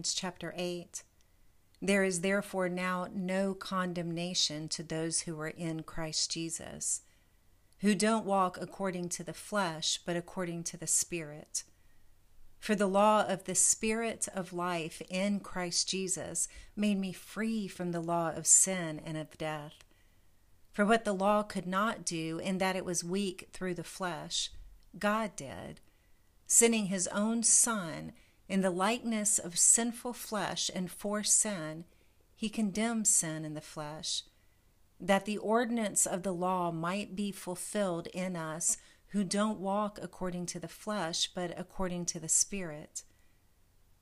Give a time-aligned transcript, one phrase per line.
[0.00, 1.02] Romans chapter 8.
[1.82, 7.02] There is therefore now no condemnation to those who are in Christ Jesus,
[7.80, 11.64] who don't walk according to the flesh, but according to the Spirit.
[12.58, 17.92] For the law of the Spirit of life in Christ Jesus made me free from
[17.92, 19.84] the law of sin and of death.
[20.72, 24.50] For what the law could not do, in that it was weak through the flesh,
[24.98, 25.82] God did,
[26.46, 28.12] sending his own Son
[28.50, 31.84] in the likeness of sinful flesh and for sin,
[32.34, 34.24] he condemned sin in the flesh,
[34.98, 38.76] that the ordinance of the law might be fulfilled in us
[39.10, 43.04] who don't walk according to the flesh, but according to the Spirit.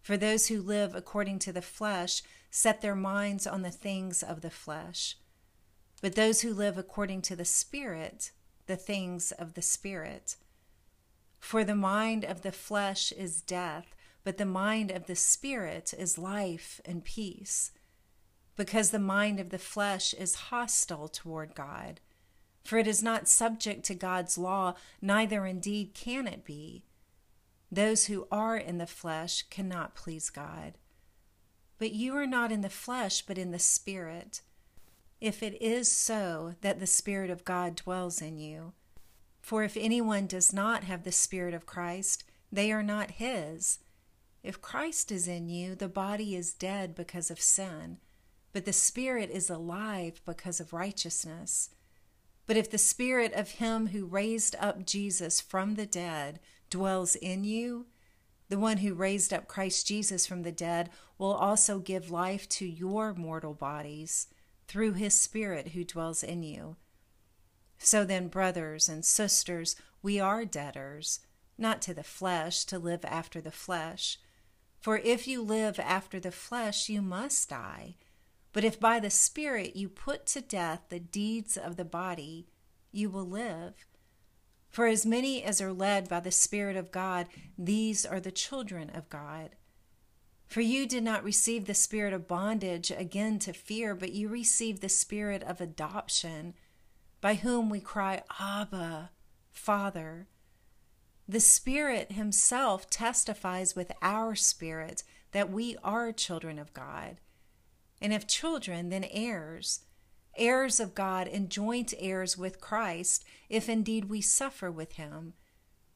[0.00, 4.40] For those who live according to the flesh set their minds on the things of
[4.40, 5.18] the flesh,
[6.00, 8.30] but those who live according to the Spirit,
[8.66, 10.36] the things of the Spirit.
[11.38, 16.18] For the mind of the flesh is death but the mind of the Spirit is
[16.18, 17.72] life and peace.
[18.56, 22.00] Because the mind of the flesh is hostile toward God.
[22.64, 26.84] For it is not subject to God's law, neither indeed can it be.
[27.72, 30.74] Those who are in the flesh cannot please God.
[31.78, 34.42] But you are not in the flesh, but in the Spirit.
[35.20, 38.74] If it is so that the Spirit of God dwells in you.
[39.40, 43.78] For if anyone does not have the Spirit of Christ, they are not his.
[44.42, 47.98] If Christ is in you, the body is dead because of sin,
[48.52, 51.70] but the spirit is alive because of righteousness.
[52.46, 57.44] But if the spirit of him who raised up Jesus from the dead dwells in
[57.44, 57.86] you,
[58.48, 62.66] the one who raised up Christ Jesus from the dead will also give life to
[62.66, 64.26] your mortal bodies
[64.66, 66.76] through his spirit who dwells in you.
[67.78, 71.20] So then, brothers and sisters, we are debtors,
[71.56, 74.18] not to the flesh to live after the flesh.
[74.80, 77.96] For if you live after the flesh, you must die.
[78.52, 82.46] But if by the Spirit you put to death the deeds of the body,
[82.90, 83.86] you will live.
[84.70, 87.28] For as many as are led by the Spirit of God,
[87.58, 89.50] these are the children of God.
[90.46, 94.80] For you did not receive the spirit of bondage again to fear, but you received
[94.82, 96.54] the spirit of adoption,
[97.20, 99.10] by whom we cry, Abba,
[99.52, 100.26] Father.
[101.30, 107.18] The Spirit Himself testifies with our spirit that we are children of God.
[108.00, 109.82] And if children, then heirs,
[110.36, 115.34] heirs of God and joint heirs with Christ, if indeed we suffer with Him,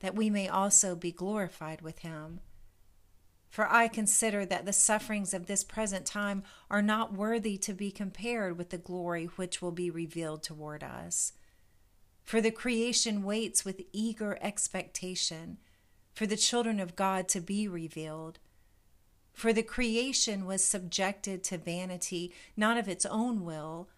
[0.00, 2.40] that we may also be glorified with Him.
[3.50, 7.90] For I consider that the sufferings of this present time are not worthy to be
[7.90, 11.34] compared with the glory which will be revealed toward us.
[12.28, 15.56] For the creation waits with eager expectation
[16.12, 18.38] for the children of God to be revealed.
[19.32, 23.88] For the creation was subjected to vanity, not of its own will,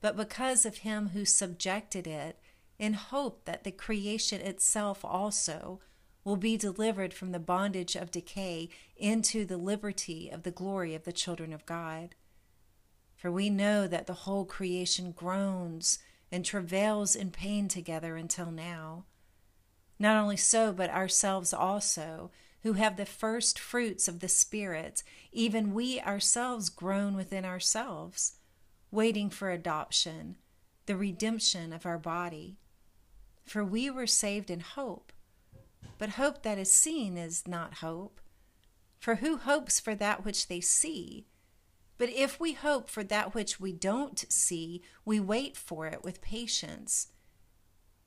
[0.00, 2.38] but because of him who subjected it,
[2.78, 5.80] in hope that the creation itself also
[6.22, 11.02] will be delivered from the bondage of decay into the liberty of the glory of
[11.02, 12.14] the children of God.
[13.16, 15.98] For we know that the whole creation groans
[16.32, 19.04] and travails in pain together until now.
[19.98, 22.30] Not only so, but ourselves also,
[22.62, 25.02] who have the first fruits of the Spirit,
[25.32, 28.34] even we ourselves groan within ourselves,
[28.90, 30.36] waiting for adoption,
[30.86, 32.58] the redemption of our body.
[33.44, 35.12] For we were saved in hope,
[35.98, 38.20] but hope that is seen is not hope.
[38.98, 41.26] For who hopes for that which they see?
[42.00, 46.22] But if we hope for that which we don't see, we wait for it with
[46.22, 47.08] patience.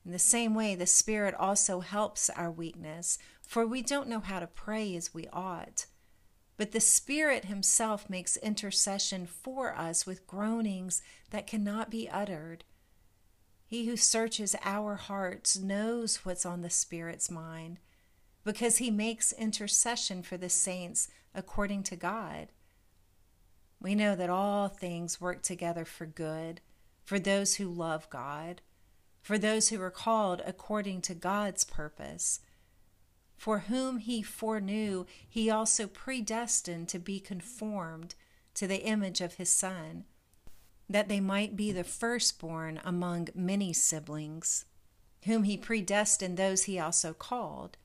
[0.04, 4.40] In the same way, the Spirit also helps our weakness, for we don't know how
[4.40, 5.86] to pray as we ought.
[6.56, 11.00] But the Spirit Himself makes intercession for us with groanings
[11.30, 12.64] that cannot be uttered.
[13.64, 17.78] He who searches our hearts knows what's on the Spirit's mind,
[18.42, 22.48] because He makes intercession for the saints according to God.
[23.84, 26.62] We know that all things work together for good
[27.04, 28.62] for those who love God,
[29.20, 32.40] for those who are called according to God's purpose.
[33.36, 38.14] For whom he foreknew, he also predestined to be conformed
[38.54, 40.04] to the image of his Son,
[40.88, 44.64] that they might be the firstborn among many siblings.
[45.24, 47.76] Whom he predestined, those he also called.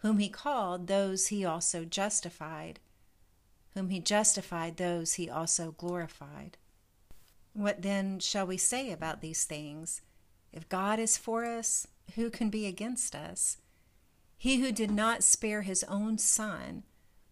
[0.00, 2.78] Whom he called, those he also justified
[3.74, 6.56] whom he justified, those he also glorified.
[7.52, 10.00] What then shall we say about these things?
[10.52, 13.58] If God is for us, who can be against us?
[14.36, 16.84] He who did not spare his own son,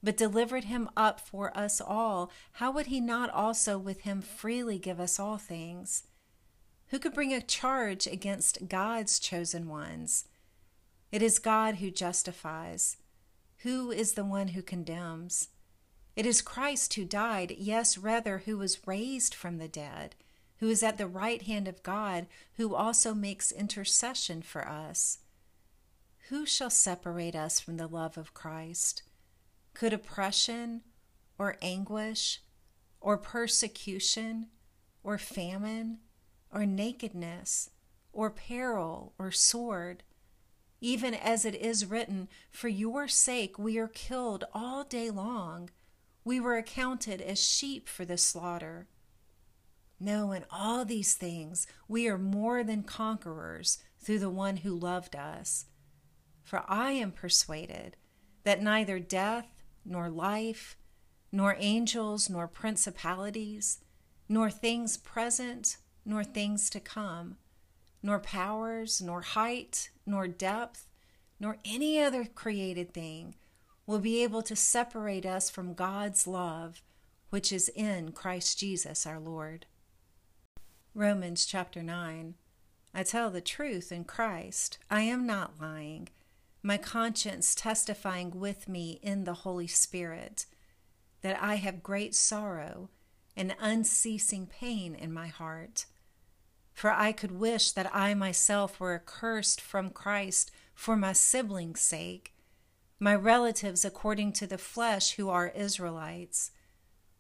[0.03, 4.79] but delivered him up for us all, how would he not also with him freely
[4.79, 6.05] give us all things?
[6.89, 10.27] Who could bring a charge against God's chosen ones?
[11.11, 12.97] It is God who justifies.
[13.59, 15.49] Who is the one who condemns?
[16.15, 20.15] It is Christ who died, yes, rather, who was raised from the dead,
[20.59, 25.19] who is at the right hand of God, who also makes intercession for us.
[26.29, 29.03] Who shall separate us from the love of Christ?
[29.75, 30.83] Could oppression
[31.39, 32.43] or anguish
[33.01, 34.49] or persecution
[35.03, 35.99] or famine
[36.53, 37.71] or nakedness
[38.13, 40.03] or peril or sword?
[40.81, 45.71] Even as it is written, For your sake we are killed all day long.
[46.25, 48.87] We were accounted as sheep for the slaughter.
[49.99, 55.17] No, in all these things we are more than conquerors through the one who loved
[55.17, 55.67] us.
[56.43, 57.97] For I am persuaded
[58.45, 60.77] that neither death, nor life,
[61.31, 63.79] nor angels, nor principalities,
[64.29, 67.37] nor things present, nor things to come,
[68.03, 70.89] nor powers, nor height, nor depth,
[71.39, 73.35] nor any other created thing
[73.93, 76.81] will be able to separate us from God's love,
[77.29, 79.67] which is in Christ Jesus our Lord.
[80.95, 82.33] Romans chapter 9.
[82.95, 84.79] I tell the truth in Christ.
[84.91, 86.09] I am not lying
[86.63, 90.47] my conscience testifying with me in the Holy Spirit
[91.21, 92.89] that I have great sorrow
[93.37, 95.85] and unceasing pain in my heart.
[96.73, 102.33] For I could wish that I myself were accursed from Christ for my siblings' sake,
[103.03, 106.53] my relatives according to the flesh who are Israelites,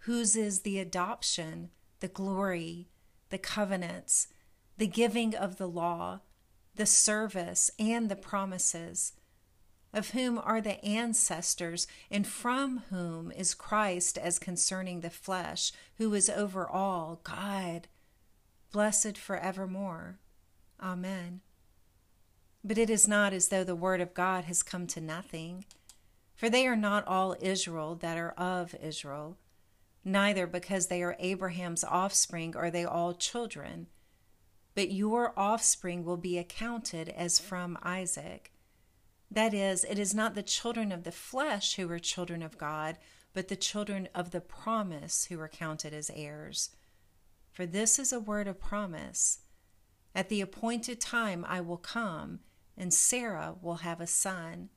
[0.03, 2.89] whose is the adoption, the glory,
[3.31, 4.29] the covenants,
[4.79, 6.21] the giving of the law,
[6.77, 9.15] the service, and the promises
[9.93, 16.15] of whom are the ancestors, and from whom is Christ as concerning the flesh, who
[16.15, 17.89] is over all, God,
[18.71, 20.21] blessed for evermore.
[20.81, 21.41] Amen.
[22.65, 25.65] But it is not as though the word of God has come to nothing.
[26.37, 29.37] For they are not all Israel that are of Israel,
[30.05, 33.89] neither because they are Abraham's offspring are they all children.
[34.75, 38.53] But your offspring will be accounted as from Isaac.
[39.31, 42.99] That is, it is not the children of the flesh who are children of God,
[43.33, 46.71] but the children of the promise who are counted as heirs.
[47.51, 49.41] For this is a word of promise.
[50.15, 52.41] At the appointed time I will come,
[52.77, 54.69] and Sarah will have a son.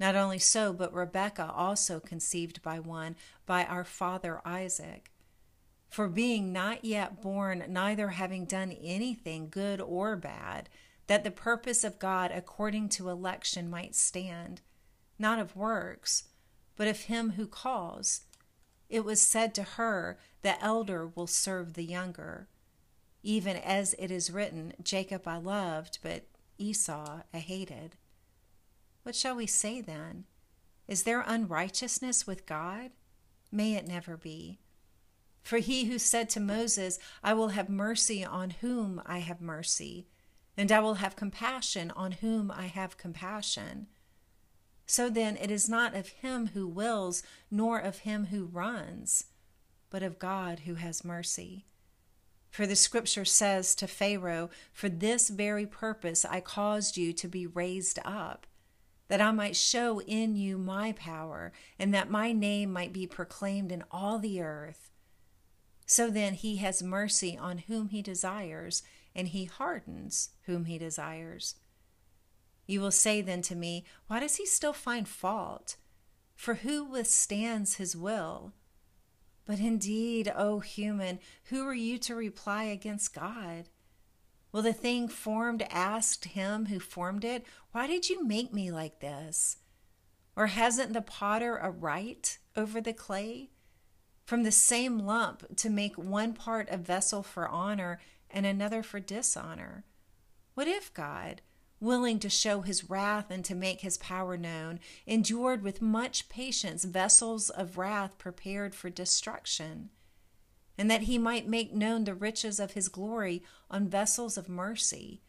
[0.00, 3.16] Not only so, but Rebekah also conceived by one,
[3.46, 5.10] by our father Isaac.
[5.88, 10.68] For being not yet born, neither having done anything good or bad,
[11.06, 14.60] that the purpose of God according to election might stand,
[15.18, 16.24] not of works,
[16.76, 18.22] but of him who calls.
[18.88, 22.48] It was said to her, The elder will serve the younger.
[23.22, 26.24] Even as it is written, Jacob I loved, but
[26.58, 27.96] Esau I hated.
[29.02, 30.24] What shall we say then?
[30.86, 32.90] Is there unrighteousness with God?
[33.50, 34.58] May it never be.
[35.42, 40.06] For he who said to Moses, I will have mercy on whom I have mercy,
[40.56, 43.86] and I will have compassion on whom I have compassion.
[44.86, 49.24] So then, it is not of him who wills, nor of him who runs,
[49.90, 51.66] but of God who has mercy.
[52.50, 57.46] For the scripture says to Pharaoh, For this very purpose I caused you to be
[57.46, 58.46] raised up,
[59.08, 63.72] that I might show in you my power, and that my name might be proclaimed
[63.72, 64.90] in all the earth.
[65.86, 68.82] So then, he has mercy on whom he desires
[69.14, 71.56] and he hardens whom he desires.
[72.66, 75.76] You will say then to me, Why does he still find fault?
[76.36, 78.52] For who withstands his will?
[79.48, 83.70] But indeed, O human, who are you to reply against God?
[84.52, 89.00] Will the thing formed ask him who formed it, Why did you make me like
[89.00, 89.56] this?
[90.36, 93.48] Or hasn't the potter a right over the clay?
[94.26, 98.00] From the same lump to make one part a vessel for honor
[98.30, 99.86] and another for dishonor?
[100.52, 101.40] What if God,
[101.80, 106.84] willing to show his wrath and to make his power known, endured with much patience
[106.84, 109.90] vessels of wrath prepared for destruction,
[110.76, 115.22] and that he might make known the riches of his glory on vessels of mercy,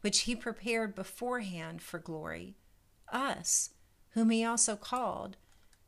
[0.00, 2.56] which he prepared beforehand for glory,
[3.12, 3.70] us,
[4.10, 5.36] whom he also called,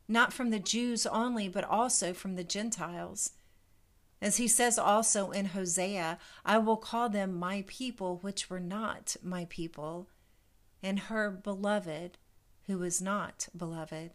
[0.07, 3.31] not from the Jews only, but also from the Gentiles?
[4.21, 9.15] As he says also in Hosea, I will call them my people, which were not
[9.21, 10.09] my people,
[10.81, 12.17] and her beloved,
[12.67, 14.11] who was not beloved.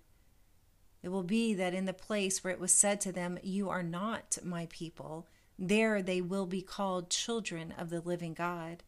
[1.03, 3.83] It will be that in the place where it was said to them, You are
[3.83, 5.27] not my people,
[5.59, 8.83] there they will be called children of the living God.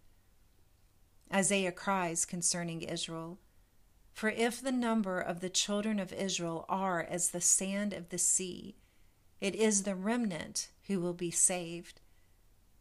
[1.32, 3.38] Isaiah cries concerning Israel
[4.12, 8.18] For if the number of the children of Israel are as the sand of the
[8.18, 8.76] sea,
[9.40, 12.00] it is the remnant who will be saved.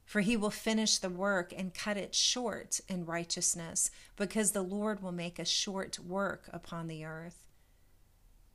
[0.05, 5.01] For he will finish the work and cut it short in righteousness, because the Lord
[5.01, 7.45] will make a short work upon the earth.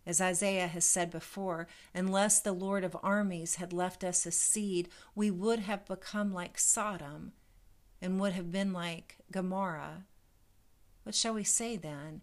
[0.05, 4.89] As Isaiah has said before, unless the Lord of armies had left us a seed,
[5.15, 7.33] we would have become like Sodom
[8.01, 10.05] and would have been like Gomorrah.
[11.03, 12.21] What shall we say then?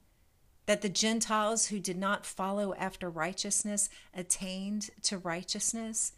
[0.66, 6.14] That the Gentiles who did not follow after righteousness attained to righteousness,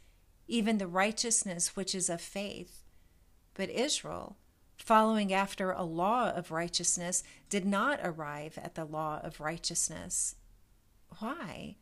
[0.48, 2.84] even the righteousness which is of faith.
[3.54, 4.38] But Israel,
[4.78, 10.36] following after a law of righteousness, did not arrive at the law of righteousness.
[11.20, 11.78] Why?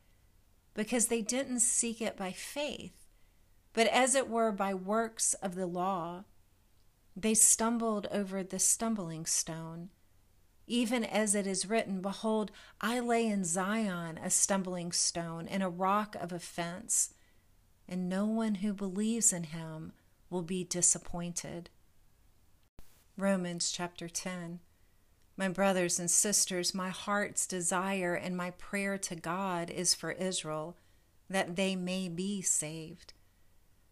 [0.74, 3.08] Because they didn't seek it by faith,
[3.74, 6.26] but as it were by works of the law.
[7.16, 9.90] They stumbled over the stumbling stone.
[10.66, 12.52] Even as it is written, Behold,
[12.82, 17.14] I lay in Zion a stumbling stone and a rock of offense,
[17.88, 19.94] and no one who believes in him
[20.30, 21.70] will be disappointed.
[23.18, 24.60] Romans chapter 10.
[25.36, 30.78] My brothers and sisters, my heart's desire and my prayer to God is for Israel,
[31.30, 33.14] that they may be saved.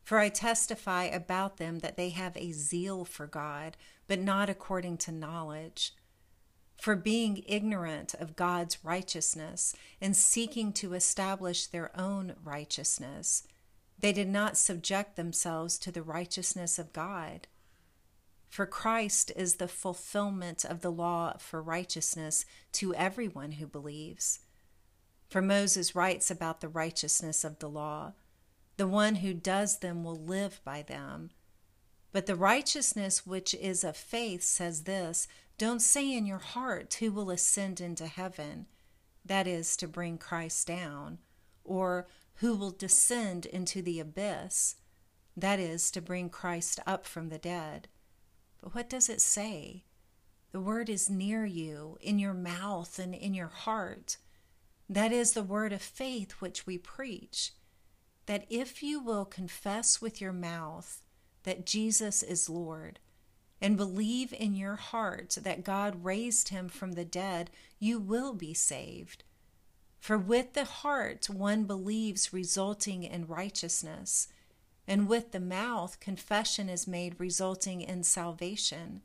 [0.03, 4.97] For I testify about them that they have a zeal for God, but not according
[4.97, 5.95] to knowledge.
[6.81, 13.43] For being ignorant of God's righteousness and seeking to establish their own righteousness,
[14.01, 17.47] they did not subject themselves to the righteousness of God.
[18.49, 24.39] For Christ is the fulfillment of the law for righteousness to everyone who believes.
[25.29, 28.13] For Moses writes about the righteousness of the law
[28.77, 31.29] the one who does them will live by them.
[32.11, 35.27] But the righteousness which is of faith says this
[35.59, 38.65] Don't say in your heart, Who will ascend into heaven?
[39.23, 41.19] That is, to bring Christ down.
[41.63, 42.07] Or,
[42.41, 44.75] Who will descend into the abyss?
[45.37, 47.87] That is, to bring Christ up from the dead.
[48.59, 49.83] But what does it say?
[50.51, 54.17] The word is near you, in your mouth and in your heart.
[54.89, 57.51] That is the word of faith which we preach.
[58.25, 61.03] That if you will confess with your mouth
[61.43, 62.97] that Jesus is Lord,
[63.61, 68.55] and believe in your heart that God raised him from the dead, you will be
[68.55, 69.23] saved.
[70.01, 74.27] For with the heart one believes, resulting in righteousness
[74.87, 79.03] and with the mouth confession is made, resulting in salvation.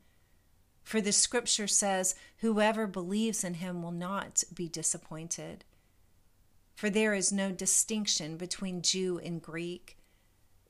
[0.83, 5.65] For the scripture says, Whoever believes in him will not be disappointed.
[6.75, 9.97] For there is no distinction between Jew and Greek.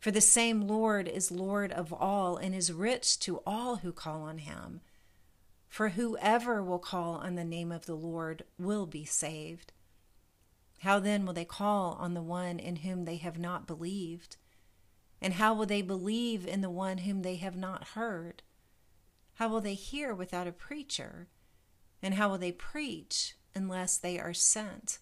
[0.01, 4.23] For the same Lord is Lord of all and is rich to all who call
[4.23, 4.81] on him.
[5.69, 9.71] For whoever will call on the name of the Lord will be saved.
[10.81, 14.37] How then will they call on the one in whom they have not believed?
[15.21, 18.43] And how will they believe in the one whom they have not heard?
[19.35, 21.27] How will they hear without a preacher?
[22.01, 24.99] And how will they preach unless they are sent?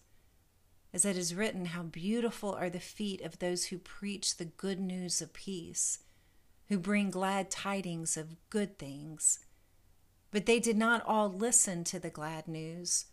[0.92, 4.80] As it is written, How beautiful are the feet of those who preach the good
[4.80, 5.98] news of peace,
[6.68, 9.40] who bring glad tidings of good things.
[10.30, 13.06] But they did not all listen to the glad news.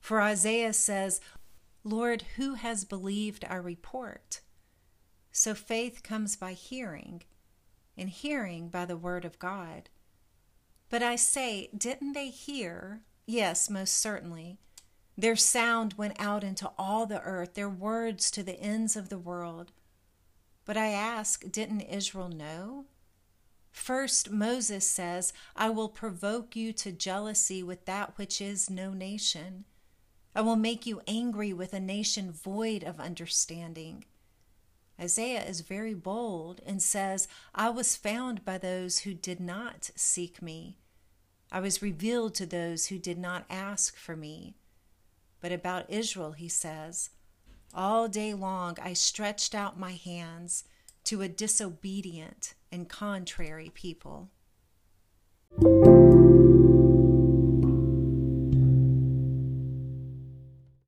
[0.00, 1.20] For Isaiah says,
[1.88, 4.42] Lord, who has believed our report?
[5.32, 7.22] So faith comes by hearing,
[7.96, 9.88] and hearing by the word of God.
[10.90, 13.00] But I say, didn't they hear?
[13.24, 14.58] Yes, most certainly.
[15.16, 19.18] Their sound went out into all the earth, their words to the ends of the
[19.18, 19.72] world.
[20.66, 22.84] But I ask, didn't Israel know?
[23.70, 29.64] First, Moses says, I will provoke you to jealousy with that which is no nation.
[30.34, 34.04] I will make you angry with a nation void of understanding.
[35.00, 40.42] Isaiah is very bold and says, I was found by those who did not seek
[40.42, 40.76] me.
[41.50, 44.56] I was revealed to those who did not ask for me.
[45.40, 47.10] But about Israel, he says,
[47.72, 50.64] All day long I stretched out my hands
[51.04, 54.30] to a disobedient and contrary people.